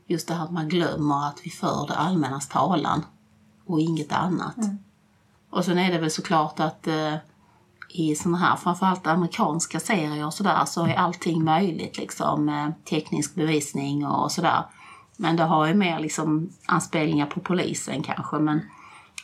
[0.08, 3.04] Just det här att man glömmer att vi för det allmännas talan
[3.66, 4.56] och inget annat.
[5.50, 7.16] Och sen är det väl såklart att eh,
[7.90, 12.50] i såna här, framförallt amerikanska serier och sådär, så är allting möjligt liksom.
[12.50, 14.64] Eh, teknisk bevisning och sådär.
[15.18, 18.40] Men det har ju mer liksom anspelningar på polisen kanske.
[18.40, 18.62] Men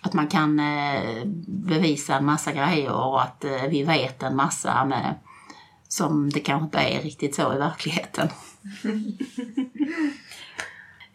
[0.02, 4.86] att man kan eh, bevisa en massa grejer och att eh, vi vet en massa
[4.86, 5.16] med,
[5.88, 8.30] som det kanske inte är riktigt så i verkligheten.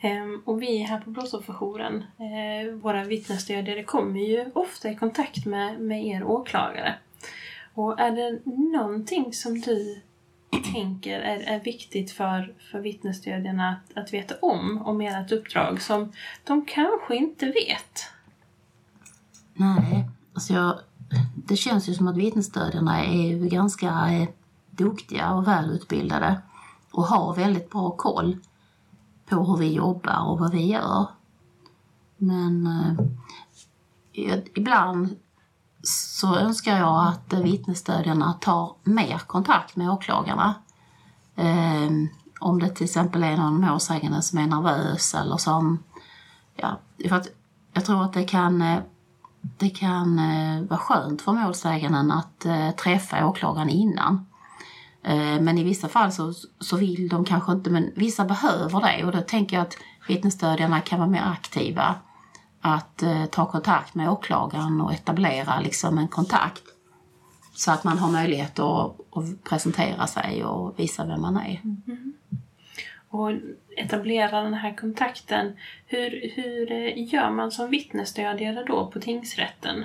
[0.05, 5.81] Ehm, och vi här på Brottsofferjouren, eh, våra vittnesstödjare, kommer ju ofta i kontakt med,
[5.81, 6.95] med er åklagare.
[7.75, 8.40] Och är det
[8.73, 10.03] någonting som du
[10.73, 16.12] tänker är, är viktigt för, för vittnesstödjarna att, att veta om, om ert uppdrag, som
[16.45, 18.11] de kanske inte vet?
[19.55, 20.79] Nej, alltså jag,
[21.35, 24.29] det känns ju som att vittnesstödjarna är ju ganska eh,
[24.71, 26.40] duktiga och välutbildade
[26.93, 28.38] och har väldigt bra koll
[29.27, 31.07] på hur vi jobbar och vad vi gör.
[32.17, 32.67] Men
[34.13, 35.17] eh, ibland
[35.83, 40.55] så önskar jag att vittnesstödjarna tar mer kontakt med åklagarna.
[41.37, 41.91] Eh,
[42.41, 45.83] om det till exempel är någon målsägande som är nervös eller som...
[46.57, 47.29] Ja, för att
[47.73, 48.81] jag tror att det kan, eh,
[49.41, 54.27] det kan eh, vara skönt för målsäganden att eh, träffa åklagaren innan.
[55.05, 59.05] Eh, Men i vissa fall så, så vill de kanske inte, men vissa behöver det
[59.05, 59.77] och då tänker jag att
[60.09, 61.95] vittnesstödjarna kan vara mer aktiva.
[62.61, 66.62] Att eh, ta kontakt med åklagaren och etablera liksom en kontakt.
[67.55, 71.61] Så att man har möjlighet att, att presentera sig och visa vem man är.
[73.09, 73.31] Och
[73.77, 75.57] etablera den här kontakten.
[75.87, 79.85] Hur, hur eh, gör man som vittnesstödjare då på tingsrätten?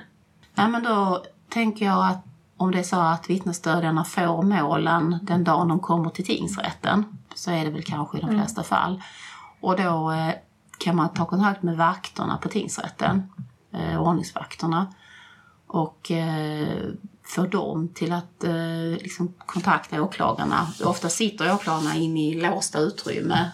[0.55, 2.25] Ja, men då tänker jag att
[2.59, 7.51] om det är så att vittnesstödjarna får målen den dagen de kommer till tingsrätten, så
[7.51, 9.03] är det väl kanske i de flesta fall.
[9.61, 10.33] Och då eh,
[10.77, 13.23] kan man ta kontakt med vakterna på tingsrätten,
[13.73, 14.93] eh, ordningsvakterna,
[15.67, 16.89] och eh,
[17.23, 20.67] få dem till att eh, liksom kontakta åklagarna.
[20.83, 23.51] Ofta sitter åklagarna inne i låsta utrymme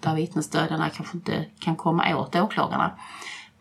[0.00, 2.90] där vittnesstödjarna kanske inte kan komma åt åklagarna.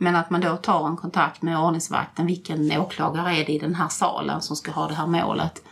[0.02, 3.76] Men att man då tar en kontakt med ordningsvakten, vilken åklagare är det i den
[3.76, 5.64] här salen som ska ha det här målet?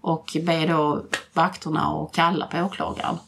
[0.00, 3.18] Och ber då vakterna att kalla på åklagaren.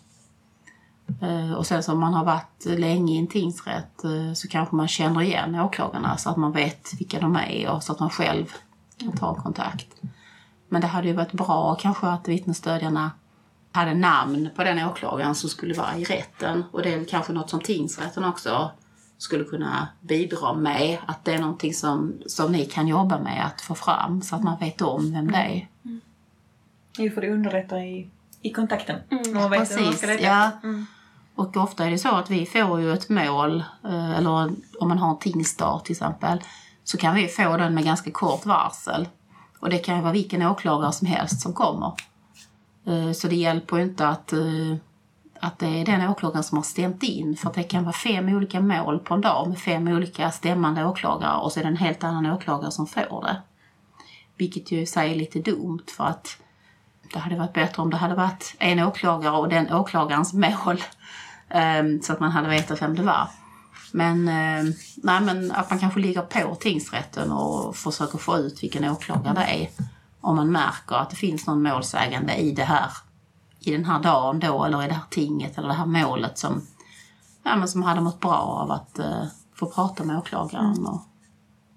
[1.21, 4.89] Eh, och sen som man har varit länge i en tingsrätt eh, så kanske man
[4.89, 8.53] känner igen åklagarna så att man vet vilka de är och så att man själv
[8.99, 9.89] kan ta kontakt.
[10.69, 13.11] Men det hade ju varit bra kanske att vittnesstödjarna
[13.73, 16.65] hade namn på den åklagaren som skulle vara i rätten.
[16.73, 18.71] Och det är kanske något som tingsrätten också
[19.23, 20.99] skulle kunna bidra med.
[21.07, 24.43] Att det är någonting som, som ni kan jobba med att få fram så att
[24.43, 25.69] man vet om vem det är.
[26.99, 28.11] Jo, för det underlättar i,
[28.43, 28.99] i kontakten.
[29.11, 30.51] Mm, Man vet man precis, ska leta ja.
[30.63, 30.87] Mm.
[31.35, 34.31] Och ofta är det så att vi får ju ett mål, eh, eller
[34.81, 36.41] om man har en tingsdag till exempel,
[36.85, 39.09] så kan vi få den med ganska kort varsel.
[39.59, 41.93] Och det kan ju vara vilken åklagare som helst som kommer.
[42.87, 44.77] Eh, Så det hjälper ju inte att, eh,
[45.43, 48.29] att det är den åklagaren som har stämt in, för att det kan vara fem
[48.29, 51.77] olika mål på en dag med fem olika stämmande åklagare och så är det en
[51.77, 53.43] helt annan åklagare som får det.
[54.37, 56.37] Vilket ju i sig är lite dumt för att
[57.13, 60.83] det hade varit bättre om det hade varit en åklagare och den åklagarens mål.
[61.49, 63.29] Ehm, så att man hade vetat vem det var.
[63.93, 68.85] Men, ehm, nej, men att man kanske ligger på tingsrätten och försöker få ut vilken
[68.85, 69.69] åklagare det är.
[70.21, 72.91] Om man märker att det finns någon målsägande i det här,
[73.65, 76.63] i den här dagen då, eller i det här tinget eller det här målet som,
[77.43, 81.03] ja, men som hade mått bra av att eh, få prata med åklagaren och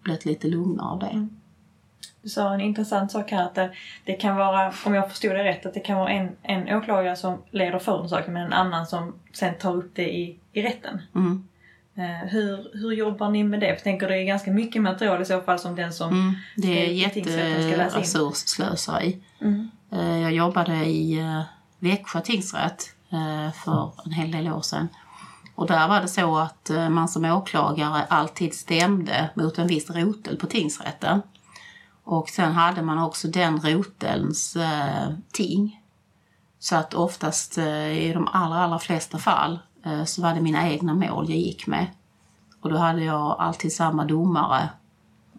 [0.04, 1.28] blivit lite lugnare av det.
[2.22, 3.72] Du sa en intressant sak här att det,
[4.06, 7.16] det kan vara, om jag förstod det rätt, att det kan vara en, en åklagare
[7.16, 11.02] som leder förundersökningen men en annan som sen tar upp det i, i rätten.
[11.16, 11.48] Mm.
[11.96, 13.66] Eh, hur, hur jobbar ni med det?
[13.66, 16.14] För jag tänker det är ganska mycket material i så fall som den som...
[16.14, 19.24] Mm, det är jätteresursslöseri.
[19.42, 19.70] Mm.
[19.92, 21.42] Eh, Jag jobbade i eh,
[21.80, 24.88] Växjö tingsrätt eh, för en hel del år sedan.
[25.56, 29.90] Och där var det så att eh, man som åklagare alltid stämde mot en viss
[29.90, 31.22] rotel på tingsrätten.
[32.04, 35.82] Och sen hade man också den rotelns eh, ting.
[36.60, 39.60] Så att oftast i de allra, allra flesta fall
[40.06, 41.88] så var det mina egna mål jag gick med.
[42.62, 44.70] Och då hade jag alltid samma domare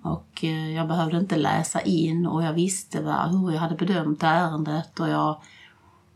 [0.07, 0.45] och
[0.75, 2.99] jag behövde inte läsa in och jag visste
[3.31, 5.37] hur jag hade bedömt ärendet och jag,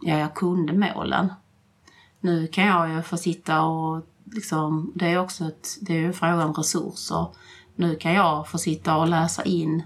[0.01, 1.33] ja, jag kunde målen.
[2.21, 6.07] Nu kan jag ju få sitta och liksom, det är också ett, det är ju
[6.07, 7.27] en fråga om resurser.
[7.75, 9.83] Nu kan jag få sitta och läsa in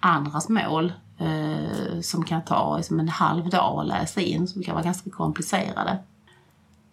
[0.00, 4.74] andras mål eh, som kan ta liksom en halv dag att läsa in, som kan
[4.74, 5.98] vara ganska komplicerade.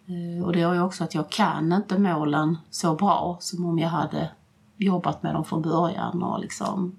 [0.06, 3.78] Eh, och det gör ju också att jag kan inte målen så bra som om
[3.78, 4.30] jag hade
[4.76, 6.98] jobbat med dem från början och liksom,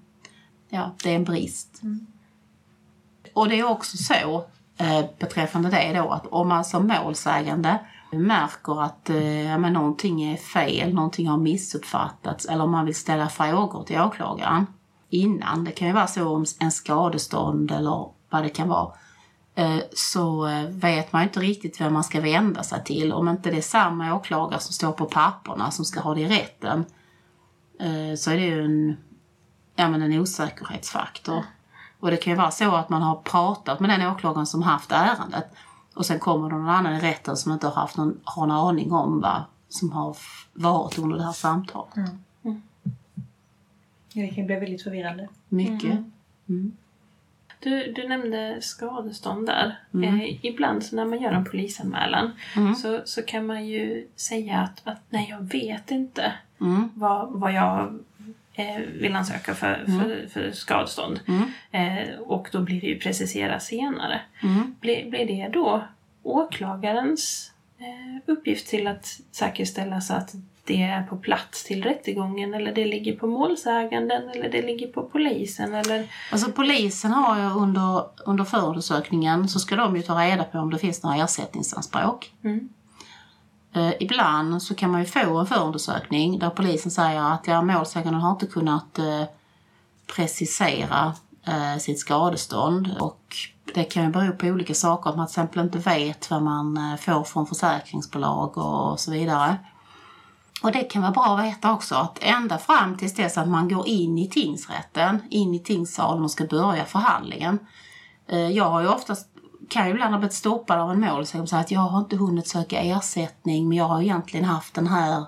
[0.68, 1.82] ja, det är en brist.
[3.34, 4.44] Och det är också så
[4.78, 7.78] Eh, beträffande det då att om man som målsägande
[8.12, 13.28] märker att eh, men någonting är fel, någonting har missuppfattats eller om man vill ställa
[13.28, 14.66] frågor till åklagaren
[15.10, 18.92] innan, det kan ju vara så om en skadestånd eller vad det kan vara,
[19.54, 23.12] eh, så eh, vet man inte riktigt vem man ska vända sig till.
[23.12, 26.28] Om inte det är samma åklagare som står på papperna som ska ha det i
[26.28, 26.84] rätten
[27.80, 28.96] eh, så är det ju en,
[29.76, 31.44] ja, men en osäkerhetsfaktor.
[32.06, 34.92] Och det kan ju vara så att man har pratat med den åklagaren som haft
[34.92, 35.46] ärendet
[35.94, 38.50] och sen kommer det någon annan i rätten som inte har haft någon, har en
[38.50, 40.16] aning om vad som har
[40.52, 42.10] varit under det här samtalet.
[44.12, 45.28] Det kan bli väldigt förvirrande.
[45.48, 45.98] Mycket.
[47.60, 49.78] Du, du nämnde skadestånd där.
[50.04, 52.30] Eh, ibland så när man gör en polisanmälan
[52.82, 56.88] så, så kan man ju säga att, att nej, jag vet inte Mm.
[56.94, 57.98] vad, vad jag
[58.56, 61.20] eh, vill ansöka för, för, för skadestånd.
[61.70, 64.20] Eh, och då blir det ju precisera senare.
[64.80, 65.82] Blir, blir det då
[66.22, 70.34] åklagarens eh, uppgift till att säkerställa så att
[70.66, 75.02] det är på plats till rättegången eller det ligger på målsäganden eller det ligger på
[75.02, 76.08] polisen eller...
[76.32, 80.70] Alltså polisen har ju under, under förundersökningen så ska de ju ta reda på om
[80.70, 82.32] det finns några ersättningsanspråk.
[82.44, 82.68] Mm.
[83.76, 88.22] Eh, ibland så kan man ju få en förundersökning där polisen säger att ja, målsäganden
[88.22, 89.22] har inte kunnat eh,
[90.16, 91.14] precisera
[91.46, 93.36] eh, sitt skadestånd och
[93.74, 96.76] det kan ju bero på olika saker, att man till exempel inte vet vad man
[96.76, 99.56] eh, får från försäkringsbolag och så vidare.
[100.62, 103.68] Och det kan vara bra att veta också att ända fram tills dess att man
[103.68, 107.58] går in i tingsrätten, in i tingssalen och ska börja förhandlingen.
[108.28, 109.28] Eh, jag har ju oftast,
[109.68, 112.48] kan ju ibland ha blivit stoppad av en målsägande och att jag har inte hunnit
[112.48, 115.24] söka ersättning men jag har egentligen haft den här,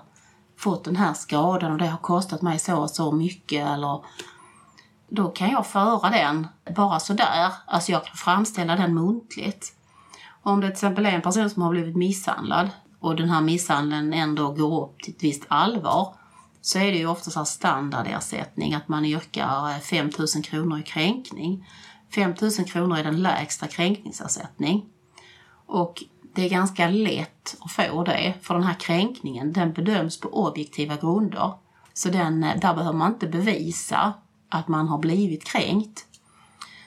[0.57, 4.03] fått den här skadan och det har kostat mig så och så mycket eller
[5.09, 9.73] då kan jag föra den bara sådär, alltså jag kan framställa den muntligt.
[10.43, 14.13] Om det till exempel är en person som har blivit misshandlad och den här misshandeln
[14.13, 16.15] ändå går upp till ett visst allvar
[16.61, 20.79] så är det ju ofta så här standardersättning att man yrkar eh, 5 000 kronor
[20.79, 21.67] i kränkning.
[22.15, 24.85] 5 000 kronor är den lägsta kränkningsersättning.
[25.65, 30.47] Och det är ganska lätt att få det, för den här kränkningen den bedöms på
[30.47, 31.53] objektiva grunder.
[31.93, 34.13] Så den, eh, där behöver man inte bevisa
[34.49, 36.05] att man har blivit kränkt.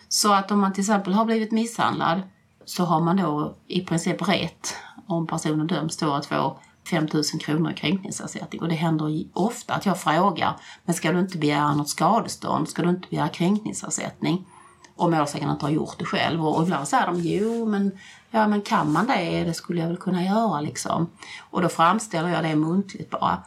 [0.09, 2.23] Så att om man till exempel har blivit misshandlad
[2.65, 6.59] så har man då i princip rätt, om personen döms då, att få
[6.91, 8.61] 5 000 kronor i kränkningsersättning.
[8.63, 12.69] Och det händer ofta att jag frågar, men ska du inte begära något skadestånd?
[12.69, 14.47] Ska du inte begära kränkningsersättning?
[15.03, 16.47] Och målsäganden inte har gjort det själv.
[16.47, 17.99] Och ibland säger de, jo men,
[18.31, 19.45] ja, men kan man det?
[19.45, 21.11] Det skulle jag väl kunna göra liksom.
[21.51, 23.43] Och då framställer jag det muntligt bara.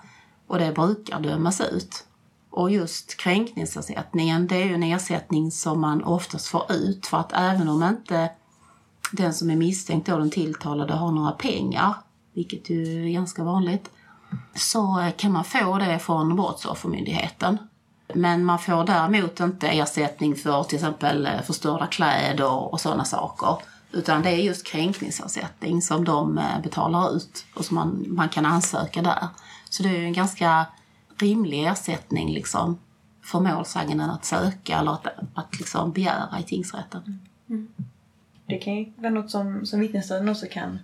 [0.47, 2.05] Och det brukar dömas ut.
[2.49, 7.31] Och just kränkningsersättningen, det är ju en ersättning som man oftast får ut för att
[7.33, 8.31] även om inte
[9.11, 11.93] den som är misstänkt och den tilltalade har några pengar,
[12.33, 13.89] vilket ju är ganska vanligt,
[14.55, 17.57] så kan man få det från Brottsoffermyndigheten.
[18.13, 23.57] Men man får däremot inte ersättning för till exempel förstörda kläder och sådana saker.
[23.91, 28.45] Utan det är just kränkningsersättning som de eh, betalar ut och som man, man kan
[28.45, 29.27] ansöka där.
[29.69, 30.65] Så det är en ganska
[31.17, 32.79] rimlig ersättning liksom
[33.23, 37.19] för målsäganden att söka eller att, att liksom begära i tingsrätten.
[38.45, 40.79] Det kan ju vara något som, som vittnesstöden också kan,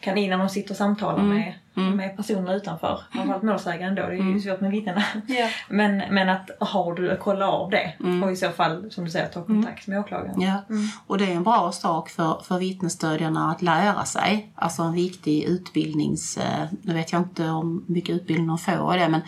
[0.00, 3.00] kan innan de sitter och samtalar med, med personer utanför.
[3.12, 5.02] Framförallt målsägaren då, det är ju svårt med vittnena.
[5.26, 5.48] Ja.
[5.68, 9.28] Men, men att har du kolla av det och i så fall, som du säger,
[9.28, 10.40] ta kontakt med åklagaren.
[10.40, 10.62] Ja,
[11.06, 14.52] och det är en bra sak för, för vittnesstödjarna att lära sig.
[14.54, 16.36] Alltså en viktig utbildnings...
[16.38, 19.20] eh, Nu vet jag inte om mycket utbildning de får i det, men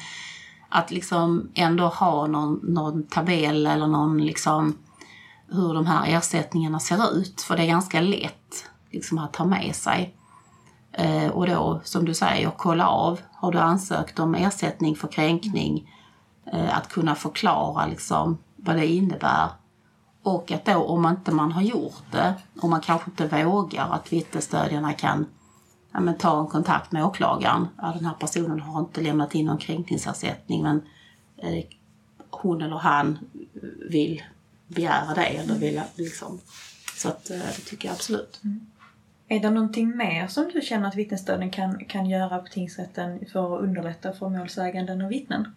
[0.68, 4.78] att liksom ändå ha någon, någon tabell eller någon liksom
[5.48, 7.40] hur de här ersättningarna ser ut.
[7.42, 10.14] För det är ganska lätt liksom att ta med sig.
[10.98, 13.20] Eh, och då, som du säger, kolla av.
[13.32, 15.92] Har du ansökt om ersättning för kränkning?
[16.52, 19.48] Eh, att kunna förklara liksom vad det innebär.
[20.22, 24.12] Och att då om inte man har gjort det, och man kanske inte vågar, att
[24.12, 25.26] vittnesstödjarna kan
[25.92, 27.68] ja, men, ta en kontakt med åklagaren.
[27.76, 30.82] Ja, den här personen har inte lämnat in någon kränkningsersättning men
[31.36, 31.64] eh,
[32.30, 33.18] hon eller han
[33.90, 34.22] vill
[34.68, 35.26] begära det.
[35.26, 36.40] Eller vill, liksom.
[36.96, 38.40] Så att, eh, det tycker jag absolut.
[38.44, 38.66] Mm.
[39.28, 43.56] Är det någonting mer som du känner att vittnesstöden kan, kan göra på tingsrätten för
[43.56, 45.54] att underlätta för målsäganden och vittnen?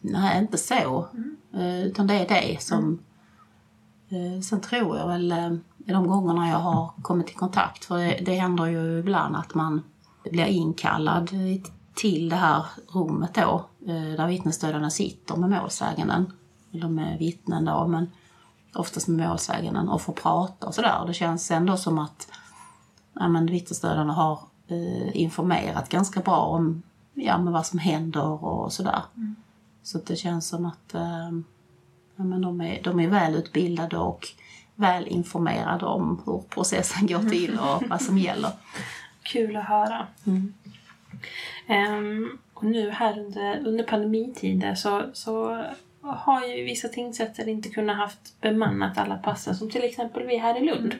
[0.00, 1.08] Nej, inte så.
[1.54, 2.98] Eh, utan det är det som,
[4.12, 5.52] Eh, sen tror jag väl eh,
[5.86, 9.54] i de gångerna jag har kommit i kontakt, för det, det händer ju ibland att
[9.54, 9.82] man
[10.30, 11.30] blir inkallad
[11.94, 13.64] till det här rummet då,
[14.16, 16.32] där vittnesstödarna sitter med målsäganden,
[16.72, 18.10] eller med vittnen då, men
[18.74, 21.04] oftast med målsäganden, och får prata och sådär.
[21.06, 22.28] Det känns ändå som att
[23.14, 24.38] ja, men vittnesstödarna har
[24.68, 26.82] eh, informerat ganska bra om
[27.14, 29.02] ja, men vad som händer och sådär.
[29.82, 31.30] Så att det känns som att eh,
[32.16, 34.28] ja, men de, är, de är väl utbildade och
[34.74, 38.50] väl informerade om hur processen går till och vad som gäller.
[39.22, 40.06] Kul att höra.
[40.26, 40.54] Mm.
[41.66, 45.64] Ehm, och nu här under, under pandemitider så, så
[46.02, 50.62] har ju vissa tingsrätter inte kunnat haft bemannat alla passen som till exempel vi här
[50.62, 50.94] i Lund.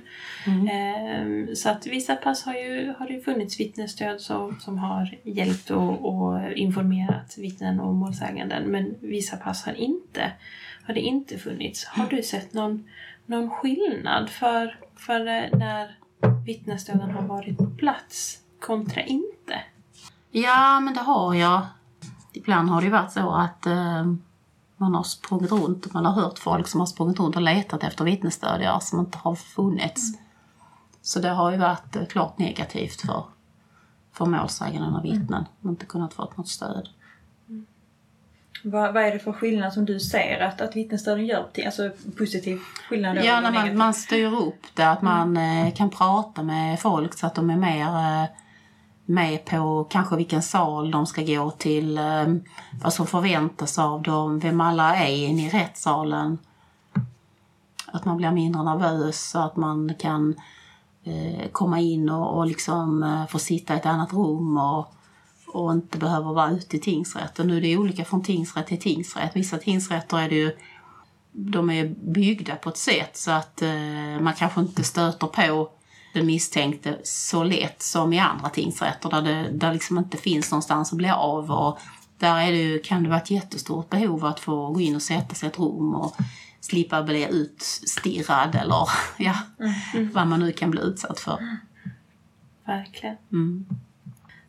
[0.47, 0.69] Mm.
[0.69, 5.19] Ehm, så att vissa pass har ju, har det ju funnits vittnesstöd som, som har
[5.23, 10.33] hjälpt och, och informerat vittnen och målsäganden men vissa pass har inte,
[10.87, 11.85] har det inte funnits.
[11.85, 12.89] Har du sett någon,
[13.27, 15.19] någon skillnad för, för
[15.57, 15.97] när
[16.47, 19.61] vittnesstöden har varit på plats kontra inte?
[20.31, 21.67] Ja, men det har jag.
[22.33, 24.05] Ibland har det ju varit så att eh,
[24.83, 27.83] man har sprungit runt och man har hört folk som har sprungit runt och letat
[27.83, 30.13] efter vittnesstödjare som inte har funnits.
[31.03, 33.25] Så det har ju varit eh, klart negativt för,
[34.13, 35.31] för målsäganden och vittnen.
[35.31, 36.89] Man har inte kunnat få något stöd.
[38.65, 41.47] Vad, vad är det för skillnad som du ser att, att vittnesstöden gör?
[41.53, 42.59] Till, alltså positiv
[42.89, 43.17] skillnad?
[43.25, 47.27] Ja, när man, man styr upp det, att man eh, kan prata med folk så
[47.27, 48.29] att de är mer eh,
[49.07, 52.27] med på kanske vilken sal de ska gå till, eh,
[52.83, 56.39] vad som förväntas av dem, vem alla är inne i rättssalen.
[57.87, 60.35] Att man blir mindre nervös så att man kan
[61.05, 64.95] eh, komma in och, och liksom eh, få sitta i ett annat rum och,
[65.47, 67.47] och inte behöver vara ute i tingsrätten.
[67.47, 69.31] Nu är det olika från tingsrätt till tingsrätt.
[69.35, 70.57] Vissa tingsrätter är det ju
[71.33, 75.69] de är byggda på ett sätt så att eh, man kanske inte stöter på
[76.13, 80.93] den misstänkte så lätt som i andra tingsrätter där det där liksom inte finns någonstans
[80.93, 81.51] att bli av.
[81.51, 81.79] Och
[82.19, 85.35] där är det kan det vara ett jättestort behov att få gå in och sätta
[85.35, 86.17] sig i ett rum och
[86.61, 88.89] slippa bli utstirrad eller
[89.19, 89.35] ja,
[90.13, 91.59] vad man nu kan bli utsatt för.
[92.65, 93.17] Verkligen.
[93.33, 93.67] Mm.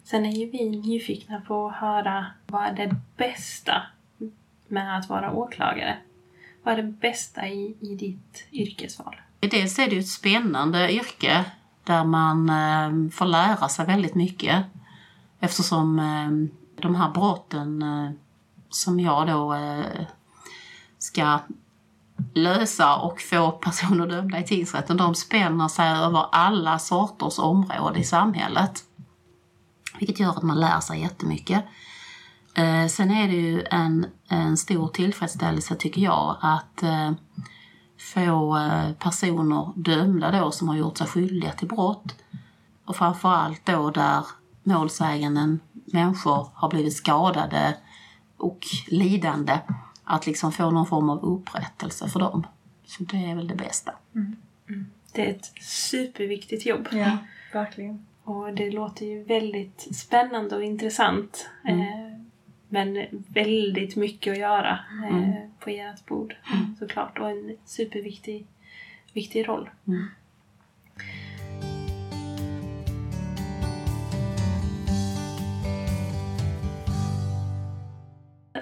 [0.03, 3.82] Sen är ju vi nyfikna på att höra vad är det bästa
[4.68, 5.97] med att vara åklagare?
[6.64, 9.16] Vad är det bästa i, i ditt yrkesval?
[9.51, 11.45] Dels är det ju ett spännande yrke
[11.83, 14.65] där man ehm, får lära sig väldigt mycket
[15.39, 16.49] eftersom ehm,
[16.81, 18.11] de här brotten eh,
[18.69, 20.05] som jag då eh,
[20.97, 21.39] ska
[22.33, 28.03] lösa och få personer dömda i tingsrätten, de spänner sig över alla sorters områden i
[28.03, 28.83] samhället.
[29.99, 31.65] Vilket gör att man lär sig jättemycket.
[32.55, 37.11] Eh, sen är det ju en, en stor tillfredsställelse tycker jag att eh,
[37.97, 42.15] få eh, personer dömda då som har gjort sig skyldiga till brott.
[42.85, 44.25] Och framförallt då där
[44.63, 47.77] målsäganden, människor, har blivit skadade
[48.37, 49.59] och lidande.
[50.03, 52.47] Att liksom få någon form av upprättelse för dem.
[52.85, 53.91] Så det är väl det bästa.
[55.11, 56.87] Det är ett superviktigt jobb.
[56.91, 57.17] Ja,
[57.53, 58.05] verkligen.
[58.23, 61.49] Och det låter ju väldigt spännande och intressant.
[61.67, 62.12] Eh,
[62.74, 66.36] men väldigt mycket att göra eh, på ert bord
[66.80, 67.19] såklart.
[67.19, 68.47] Och en superviktig
[69.13, 69.69] viktig roll.
[69.88, 70.07] Mm.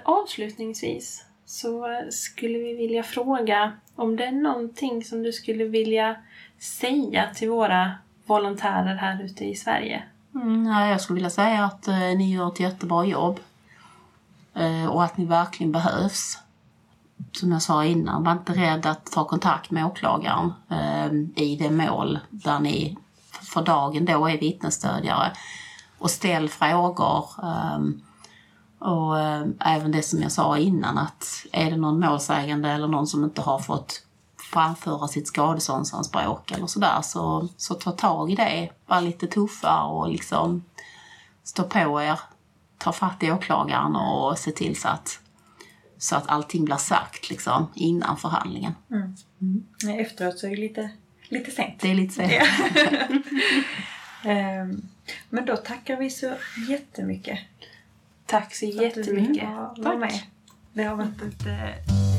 [0.04, 6.16] Avslutningsvis så skulle vi vilja fråga om det är någonting som du skulle vilja
[6.60, 7.92] säga till våra
[8.26, 10.04] volontärer här ute i Sverige.
[10.36, 13.40] Mm, ja, jag skulle vilja säga att eh, ni gör ett jättebra jobb.
[14.56, 16.38] Eh, och att ni verkligen behövs.
[17.32, 21.72] Som jag sa innan, var inte rädd att ta kontakt med åklagaren ehm, i det
[21.72, 22.98] mål där ni
[23.42, 25.32] för dagen då är vittnesstödjare.
[25.98, 27.26] Och ställ frågor.
[27.44, 28.02] Ehm,
[28.80, 33.08] och ehm, även det som jag sa innan att är det någon målsägande eller någon
[33.08, 34.04] som inte har fått
[34.54, 38.70] framföra sitt skadeståndsanspråk eller sådär så, så ta tag i det.
[38.88, 40.64] Var lite tuffa och liksom
[41.44, 42.20] stå på er.
[42.84, 45.20] Ta fatt i åklagaren och se till så att,
[45.98, 48.74] så att allting blir sagt liksom innan förhandlingen.
[49.84, 50.90] Nej, Efteråt så är det lite,
[51.30, 51.76] lite sent.
[51.82, 52.24] Det är lite.
[52.24, 52.46] Ja.
[54.32, 54.82] Ehm,
[55.30, 56.34] Men då tackar vi så
[56.70, 57.40] jättemycket
[58.26, 59.44] Tack så jättemycket.
[59.50, 60.20] var- var med.
[60.74, 62.11] Det har varit ett eh,